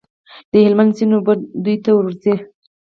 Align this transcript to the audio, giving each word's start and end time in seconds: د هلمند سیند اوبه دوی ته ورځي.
د 0.51 0.53
هلمند 0.65 0.91
سیند 0.97 1.13
اوبه 1.15 1.33
دوی 1.63 1.77
ته 1.83 1.91
ورځي. 1.95 2.35